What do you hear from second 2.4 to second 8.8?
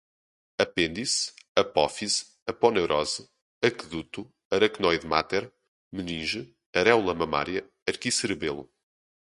aponeurose, aqueduto, aracnoide-máter, meninge, aréola mamária, arquicerebelo